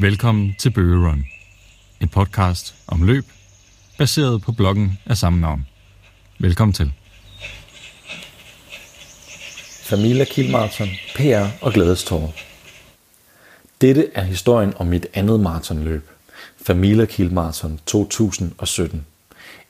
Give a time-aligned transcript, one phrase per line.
[0.00, 1.24] Velkommen til Bøgerun,
[2.00, 3.24] en podcast om løb,
[3.98, 5.66] baseret på bloggen af samme navn.
[6.38, 6.92] Velkommen til.
[9.82, 12.34] Familia Kilmarathon, PR og glædestår.
[13.80, 16.08] Dette er historien om mit andet maratonløb,
[16.56, 19.06] Familia Kilmarathon 2017.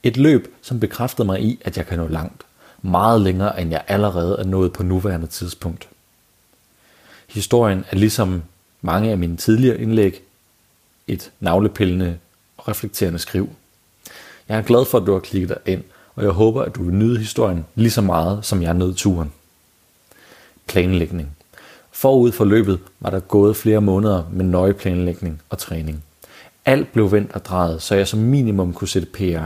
[0.03, 2.43] Et løb, som bekræftede mig i, at jeg kan nå langt.
[2.83, 5.89] Meget længere, end jeg allerede er nået på nuværende tidspunkt.
[7.29, 8.43] Historien er ligesom
[8.83, 10.23] mange af mine tidligere indlæg
[11.13, 12.19] et navlepillende
[12.57, 13.49] og reflekterende skriv.
[14.49, 15.83] Jeg er glad for, at du har klikket dig ind,
[16.15, 19.33] og jeg håber, at du vil nyde historien lige så meget, som jeg nød turen.
[20.67, 21.37] Planlægning.
[21.93, 26.05] Forud for løbet var der gået flere måneder med nøje planlægning og træning.
[26.65, 29.45] Alt blev vendt og drejet, så jeg som minimum kunne sætte PR.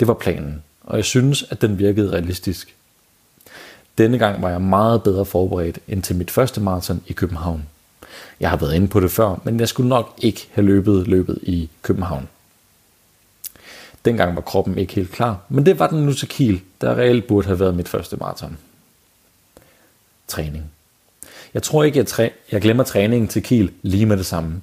[0.00, 2.74] Det var planen, og jeg synes, at den virkede realistisk.
[3.98, 7.66] Denne gang var jeg meget bedre forberedt end til mit første maraton i København.
[8.40, 11.38] Jeg har været inde på det før, men jeg skulle nok ikke have løbet løbet
[11.42, 12.28] i København.
[14.04, 17.26] Dengang var kroppen ikke helt klar, men det var den nu til Kiel, der reelt
[17.26, 18.58] burde have været mit første maraton.
[20.28, 20.64] Træning.
[21.54, 24.62] Jeg tror ikke, jeg, træ- jeg glemmer træningen til Kiel lige med det samme.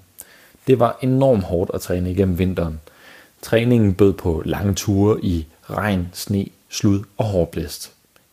[0.67, 2.81] Det var enormt hårdt at træne igennem vinteren.
[3.41, 7.91] Træningen bød på lange ture i regn, sne, slud og hårdblæst.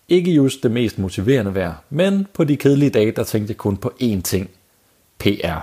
[0.09, 3.77] Ikke just det mest motiverende vejr, men på de kedelige dage, der tænkte jeg kun
[3.77, 4.51] på én ting.
[5.21, 5.59] PR.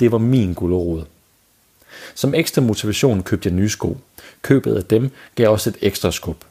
[0.00, 1.04] Det var min gulderod.
[2.14, 3.98] Som ekstra motivation købte jeg nye sko.
[4.42, 6.44] Købet af dem gav også et ekstra skub.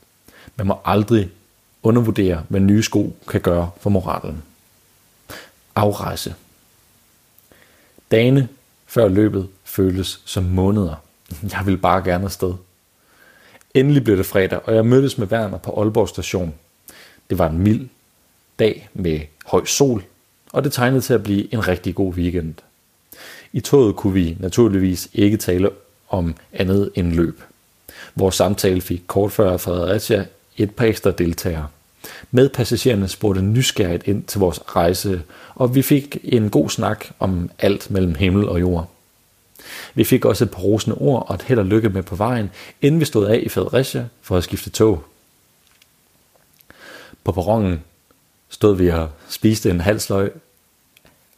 [0.55, 1.30] Man må aldrig
[1.83, 4.44] undervurdere, hvad nye sko kan gøre for moralen.
[5.75, 6.36] Afrejse.
[8.11, 8.48] Dagene
[8.88, 10.95] før løbet føltes som måneder.
[11.52, 12.53] Jeg vil bare gerne afsted.
[13.73, 16.53] Endelig blev det fredag, og jeg mødtes med Werner på Aalborg station.
[17.30, 17.89] Det var en mild
[18.59, 20.03] dag med høj sol,
[20.54, 22.54] og det tegnede til at blive en rigtig god weekend.
[23.54, 25.70] I toget kunne vi naturligvis ikke tale
[26.10, 27.42] om andet end løb.
[28.16, 30.26] Vores samtale fik kort før Fredericia
[30.58, 31.67] et par ekstra deltagere.
[32.32, 35.23] Medpassagerne spurgte nysgerrigt ind til vores rejse,
[35.55, 38.89] og vi fik en god snak om alt mellem himmel og jord.
[39.94, 42.52] Vi fik også et par rosende ord og et held og lykke med på vejen,
[42.82, 45.04] inden vi stod af i Fredericia for at skifte tog.
[47.23, 47.83] På perronen
[48.50, 50.32] stod vi og spiste en halv sløj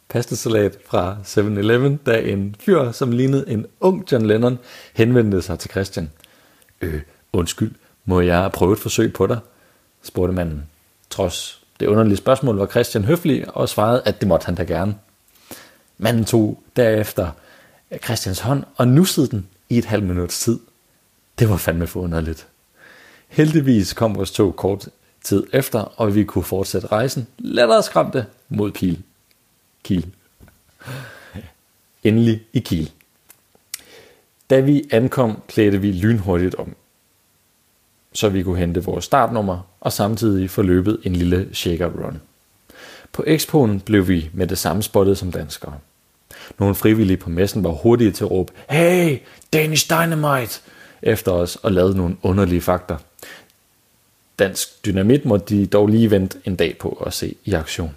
[0.08, 4.58] pastasalat fra 7-Eleven, da en fyr, som lignede en ung John Lennon,
[4.94, 6.10] henvendte sig til Christian.
[6.80, 7.02] Øh,
[7.32, 7.72] undskyld,
[8.04, 9.38] må jeg prøve et forsøg på dig?
[10.02, 10.66] spurgte manden.
[11.10, 14.94] Trods det underlige spørgsmål var Christian høflig og svarede, at det måtte han da gerne.
[15.98, 17.30] Manden tog derefter
[18.04, 20.58] Christians hånd og nussede den i et halvt minuts tid.
[21.38, 22.46] Det var fandme forunderligt.
[23.28, 24.88] Heldigvis kom vores tog kort
[25.22, 29.02] tid efter, og vi kunne fortsætte rejsen lettere skræmte mod Kiel.
[29.86, 30.06] Kiel.
[32.04, 32.90] Endelig i Kiel.
[34.50, 36.74] Da vi ankom, klædte vi lynhurtigt om,
[38.12, 42.20] så vi kunne hente vores startnummer og samtidig få løbet en lille shaker run.
[43.12, 45.78] På Expoen blev vi med det samme spottet som danskere.
[46.58, 49.18] Nogle frivillige på messen var hurtige til at råbe, Hey,
[49.52, 50.60] Danish Dynamite!
[51.02, 52.96] efter os og lavede nogle underlige fakter.
[54.38, 57.94] Dansk dynamit måtte de dog lige vente en dag på at se i aktion.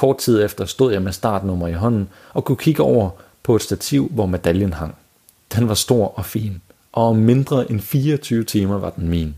[0.00, 3.10] Kort tid efter stod jeg med startnummer i hånden og kunne kigge over
[3.42, 4.94] på et stativ, hvor medaljen hang.
[5.54, 6.62] Den var stor og fin,
[6.92, 9.34] og om mindre end 24 timer var den min.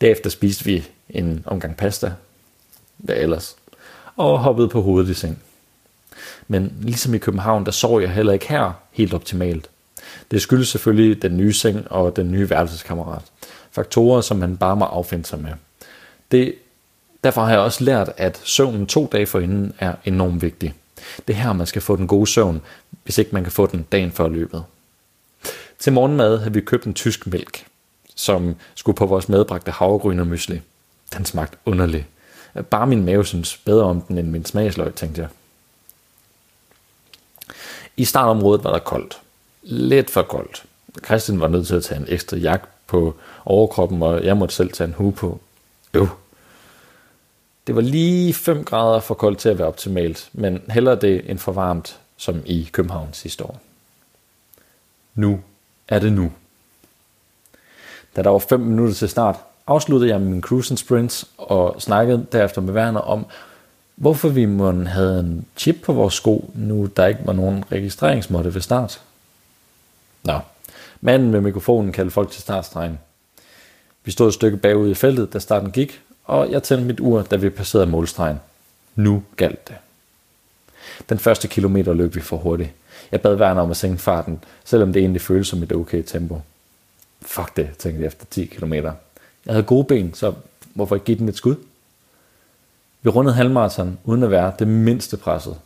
[0.00, 2.12] Derefter spiste vi en omgang pasta,
[2.96, 3.56] hvad ellers,
[4.16, 5.42] og hoppede på hovedet i seng.
[6.48, 9.70] Men ligesom i København, der sov jeg heller ikke her helt optimalt.
[10.30, 13.22] Det skyldes selvfølgelig den nye seng og den nye værelseskammerat.
[13.70, 15.52] Faktorer, som man bare må affinde sig med.
[16.30, 16.54] Det,
[17.24, 20.74] derfor har jeg også lært, at søvnen to dage forinden er enormt vigtig.
[21.28, 22.62] Det er her, man skal få den gode søvn,
[23.04, 24.64] hvis ikke man kan få den dagen før løbet.
[25.78, 27.66] Til morgenmad havde vi købt en tysk mælk,
[28.14, 30.60] som skulle på vores medbragte havregryn og mysli.
[31.16, 32.04] Den smagte underligt.
[32.70, 35.28] Bare min mave synes bedre om den end min smagsløg, tænkte jeg.
[37.96, 39.20] I startområdet var der koldt.
[39.62, 40.64] Lidt for koldt.
[41.04, 44.72] Christian var nødt til at tage en ekstra jakke på overkroppen, og jeg måtte selv
[44.72, 45.40] tage en hue på.
[45.94, 46.08] Øv.
[47.66, 51.38] Det var lige 5 grader for koldt til at være optimalt, men hellere det end
[51.38, 53.60] for varmt, som i København sidste år.
[55.14, 55.40] Nu
[55.88, 56.32] er det nu.
[58.16, 59.36] Da der var 5 minutter til start,
[59.66, 63.26] afsluttede jeg min cruising sprints og snakkede derefter med Werner om,
[63.96, 68.54] hvorfor vi måtte have en chip på vores sko, nu der ikke var nogen registreringsmåtte
[68.54, 69.00] ved start.
[70.24, 70.38] Nå,
[71.00, 72.98] manden med mikrofonen kaldte folk til startstregen.
[74.04, 77.22] Vi stod et stykke bagud i feltet, da starten gik, og jeg tændte mit ur,
[77.22, 78.40] da vi passerede målstregen.
[78.96, 79.76] Nu galt det.
[81.08, 82.70] Den første kilometer løb vi for hurtigt.
[83.12, 86.40] Jeg bad Werner om at sænke farten, selvom det egentlig føltes som et okay tempo.
[87.22, 88.72] Fuck det, tænkte jeg efter 10 km.
[88.72, 88.92] Jeg
[89.46, 90.34] havde gode ben, så
[90.74, 91.54] hvorfor ikke give den et skud?
[93.02, 95.56] Vi rundede halvmarathon uden at være det mindste presset.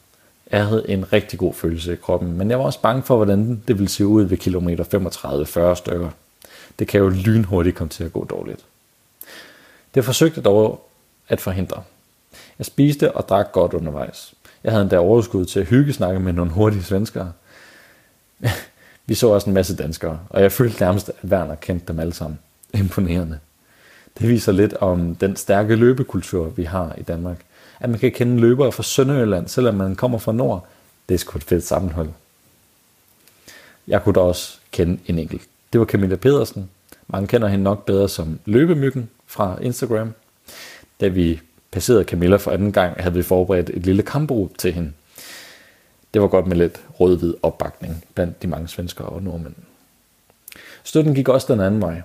[0.51, 3.63] Jeg havde en rigtig god følelse i kroppen, men jeg var også bange for, hvordan
[3.69, 4.85] det ville se ud ved kilometer
[5.73, 6.11] 35-40 stykker.
[6.79, 8.65] Det kan jo lynhurtigt komme til at gå dårligt.
[9.94, 10.88] Det forsøgte dog
[11.29, 11.82] at forhindre.
[12.58, 14.35] Jeg spiste og drak godt undervejs.
[14.64, 17.32] Jeg havde endda overskud til at hygge snakke med nogle hurtige svenskere.
[19.06, 22.14] Vi så også en masse danskere, og jeg følte nærmest, at Werner kendte dem alle
[22.14, 22.38] sammen.
[22.75, 23.38] Imponerende.
[24.19, 27.37] Det viser lidt om den stærke løbekultur, vi har i Danmark.
[27.81, 30.67] At man kan kende løbere fra Sønderjylland, selvom man kommer fra Nord.
[31.08, 32.08] Det er sgu et fedt sammenhold.
[33.88, 35.43] Jeg kunne da også kende en enkelt.
[35.73, 36.70] Det var Camilla Pedersen.
[37.08, 40.15] Mange kender hende nok bedre som Løbemyggen fra Instagram.
[41.01, 41.41] Da vi
[41.71, 44.93] passerede Camilla for anden gang, havde vi forberedt et lille kampråb til hende.
[46.15, 49.55] Det var godt med lidt rød-hvid opbakning blandt de mange svenskere og nordmænd.
[50.85, 52.03] Støtten gik også den anden vej.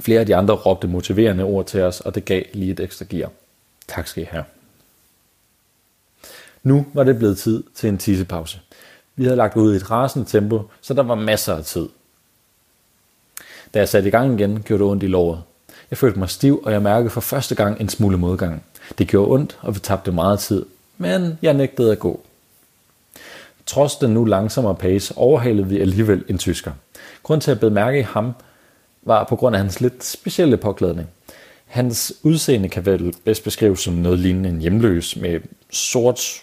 [0.00, 3.04] Flere af de andre råbte motiverende ord til os, og det gav lige et ekstra
[3.08, 3.30] gear.
[3.88, 4.44] Tak skal I have.
[6.62, 8.60] Nu var det blevet tid til en tissepause.
[9.16, 11.88] Vi havde lagt ud i et rasende tempo, så der var masser af tid.
[13.74, 15.42] Da jeg satte i gang igen, gjorde det ondt i låret.
[15.92, 18.64] Jeg følte mig stiv, og jeg mærkede for første gang en smule modgang.
[18.98, 20.66] Det gjorde ondt, og vi tabte meget tid,
[20.98, 22.20] men jeg nægtede at gå.
[23.66, 26.72] Trods den nu langsommere pace overhalede vi alligevel en tysker.
[27.22, 28.32] Grund til at bemærke i ham
[29.02, 31.08] var på grund af hans lidt specielle påklædning.
[31.66, 35.40] Hans udseende kan vel bedst beskrives som noget lignende en hjemløs med
[35.70, 36.42] sort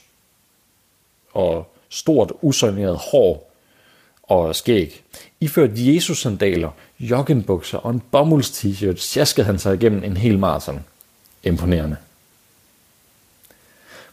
[1.34, 3.49] og stort usøgneret hår
[4.30, 5.04] og skæg.
[5.40, 10.86] Iført Jesus-sandaler, joggenbukser og en bomulds t-shirt sjaskede han sig igennem en hel maraton.
[11.44, 11.98] Imponerende.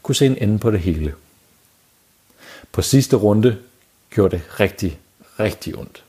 [0.03, 1.15] Kunne se en ende på det hele.
[2.73, 3.59] På sidste runde
[4.11, 4.99] gjorde det rigtig,
[5.41, 6.05] rigtig ondt.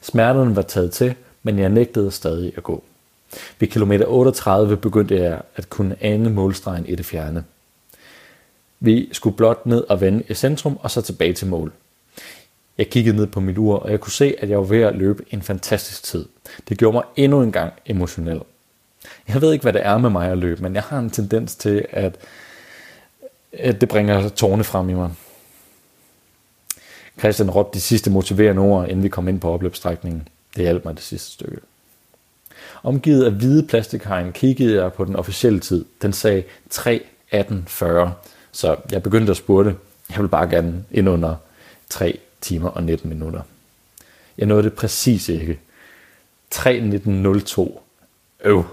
[0.00, 2.84] Smerterne var taget til, men jeg nægtede stadig at gå.
[3.58, 7.44] Ved kilometer 38 begyndte jeg at kunne ane målstregen i det fjerne.
[8.80, 11.72] Vi skulle blot ned og vende i centrum og så tilbage til mål.
[12.78, 14.94] Jeg kiggede ned på mit ur, og jeg kunne se, at jeg var ved at
[14.94, 16.26] løbe en fantastisk tid.
[16.68, 18.40] Det gjorde mig endnu en gang emotionel.
[19.28, 21.56] Jeg ved ikke, hvad det er med mig at løbe, men jeg har en tendens
[21.56, 22.16] til, at,
[23.52, 25.10] at det bringer tårne frem i mig.
[27.18, 30.28] Christian råbte de sidste motiverende ord, inden vi kom ind på opløbsstrækningen.
[30.56, 31.58] Det hjalp mig det sidste stykke.
[32.82, 35.84] Omgivet af hvide plastikhegn kiggede jeg på den officielle tid.
[36.02, 36.42] Den sagde
[36.74, 38.08] 3.18.40,
[38.52, 39.74] så jeg begyndte at spurte.
[40.10, 41.36] Jeg vil bare gerne ind under
[41.90, 43.42] 3 timer og 19 minutter.
[44.38, 45.58] Jeg nåede det præcis ikke.
[46.54, 47.80] 3.19.02.
[48.44, 48.64] Øv.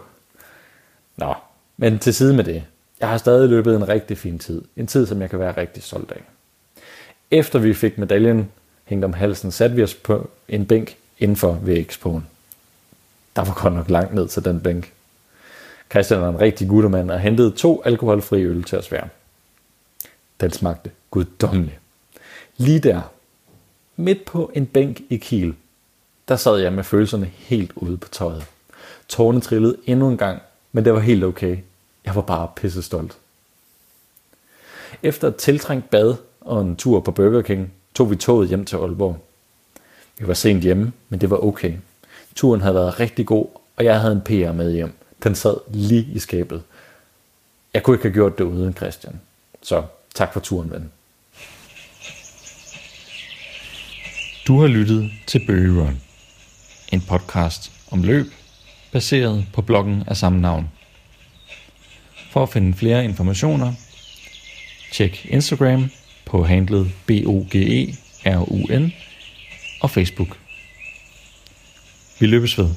[1.17, 1.33] Nå,
[1.77, 2.63] men til side med det.
[2.99, 4.61] Jeg har stadig løbet en rigtig fin tid.
[4.75, 6.21] En tid, som jeg kan være rigtig stolt af.
[7.31, 8.51] Efter vi fik medaljen
[8.85, 12.27] hængt om halsen, satte vi os på en bænk inden for ved Expoen.
[13.35, 14.93] Der var godt nok langt ned til den bænk.
[15.91, 19.03] Christian var en rigtig guttermand og hentede to alkoholfri øl til os hver.
[20.41, 21.79] Den smagte guddommelig.
[22.57, 23.01] Lige der,
[24.01, 25.55] midt på en bænk i Kiel,
[26.27, 28.45] der sad jeg med følelserne helt ude på tøjet.
[29.07, 31.57] Tårne trillede endnu en gang, men det var helt okay.
[32.05, 33.17] Jeg var bare pisse stolt.
[35.03, 38.75] Efter et tiltrængt bad og en tur på Burger King, tog vi toget hjem til
[38.75, 39.17] Aalborg.
[40.17, 41.73] Vi var sent hjemme, men det var okay.
[42.35, 44.93] Turen havde været rigtig god, og jeg havde en PR med hjem.
[45.23, 46.63] Den sad lige i skabet.
[47.73, 49.21] Jeg kunne ikke have gjort det uden Christian.
[49.61, 50.91] Så tak for turen, ven.
[54.51, 56.01] Du har lyttet til Bøge Run,
[56.91, 58.25] en podcast om løb,
[58.91, 60.69] baseret på bloggen af samme navn.
[62.31, 63.73] For at finde flere informationer,
[64.93, 65.89] tjek Instagram
[66.25, 68.93] på handlet BOGERUN
[69.81, 70.37] og Facebook.
[72.19, 72.69] Vi løbes ved.